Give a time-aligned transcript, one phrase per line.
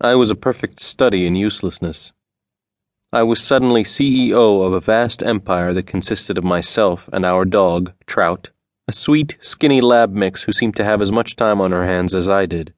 [0.00, 2.12] I was a perfect study in uselessness.
[3.14, 7.94] I was suddenly CEO of a vast empire that consisted of myself and our dog,
[8.06, 8.50] Trout,
[8.86, 12.14] a sweet, skinny lab mix who seemed to have as much time on her hands
[12.14, 12.74] as I did.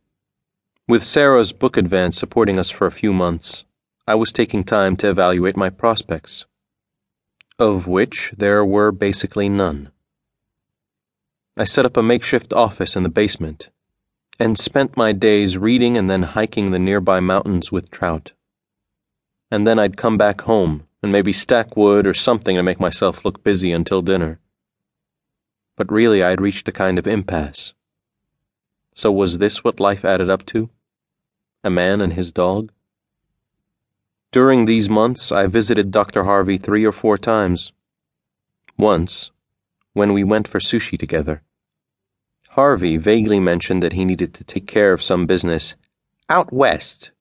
[0.87, 3.65] With Sarah's book advance supporting us for a few months,
[4.07, 6.47] I was taking time to evaluate my prospects,
[7.59, 9.91] of which there were basically none.
[11.57, 13.71] I set up a makeshift office in the basement
[14.39, 18.33] and spent my days reading and then hiking the nearby mountains with Trout.
[19.51, 23.25] And then I'd come back home and maybe stack wood or something to make myself
[23.25, 24.39] look busy until dinner.
[25.77, 27.75] But really, I'd reached a kind of impasse.
[28.95, 30.71] So was this what life added up to?
[31.65, 32.73] A man and his dog?
[34.31, 36.25] During these months, I visited Dr.
[36.25, 37.73] Harvey three or four times.
[38.77, 39.31] Once,
[39.95, 41.43] when we went for sushi together.
[42.59, 45.77] Harvey vaguely mentioned that he needed to take care of some business
[46.29, 47.13] out west.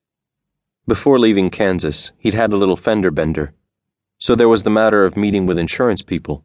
[0.88, 3.54] Before leaving Kansas, he'd had a little fender bender,
[4.18, 6.44] so there was the matter of meeting with insurance people.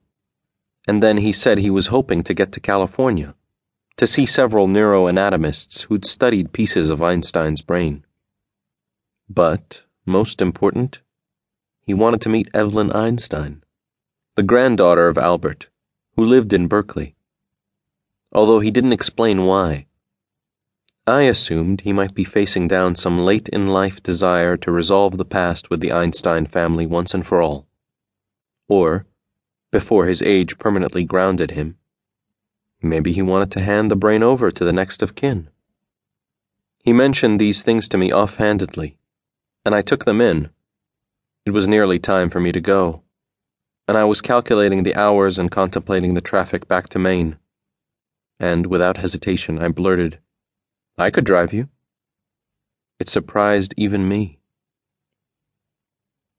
[0.86, 3.34] And then he said he was hoping to get to California
[3.96, 8.04] to see several neuroanatomists who'd studied pieces of Einstein's brain.
[9.26, 11.00] But, most important,
[11.80, 13.64] he wanted to meet Evelyn Einstein,
[14.34, 15.70] the granddaughter of Albert,
[16.14, 17.16] who lived in Berkeley
[18.32, 19.86] although he didn't explain why.
[21.06, 25.24] I assumed he might be facing down some late in life desire to resolve the
[25.24, 27.66] past with the Einstein family once and for all.
[28.68, 29.04] Or,
[29.70, 31.76] before his age permanently grounded him,
[32.80, 35.48] maybe he wanted to hand the brain over to the next of kin.
[36.84, 38.96] He mentioned these things to me offhandedly,
[39.64, 40.50] and I took them in.
[41.44, 43.02] It was nearly time for me to go,
[43.88, 47.36] and I was calculating the hours and contemplating the traffic back to Maine
[48.42, 50.18] and without hesitation I blurted,
[50.98, 51.68] I could drive you.
[52.98, 54.40] It surprised even me.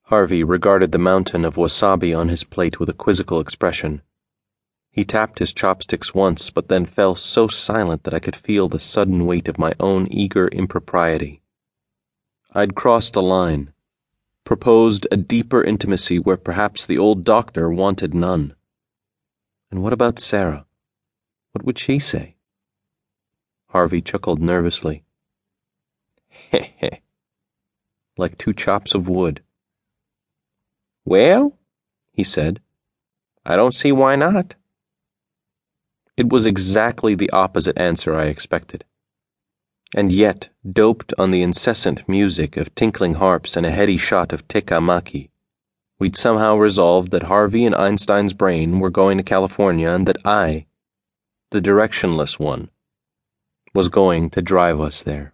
[0.08, 4.02] Harvey regarded the mountain of wasabi on his plate with a quizzical expression.
[4.92, 8.82] He tapped his chopsticks once, but then fell so silent that I could feel the
[8.82, 11.42] sudden weight of my own eager impropriety.
[12.52, 13.72] I'd crossed a line,
[14.44, 18.56] proposed a deeper intimacy where perhaps the old doctor wanted none.
[19.72, 20.66] And what about Sarah?
[21.54, 22.36] What would she say?
[23.70, 25.04] Harvey chuckled nervously.
[26.28, 26.98] Heh heh.
[28.18, 29.42] Like two chops of wood.
[31.06, 31.58] Well,
[32.12, 32.60] he said,
[33.46, 34.56] I don't see why not.
[36.18, 38.86] It was exactly the opposite answer I expected.
[39.96, 44.48] And yet, doped on the incessant music of tinkling harps and a heady shot of
[44.48, 45.30] Te Maki,
[46.00, 50.66] we'd somehow resolved that Harvey and Einstein's brain were going to California and that I,
[51.54, 52.70] the directionless one,
[53.76, 55.33] was going to drive us there.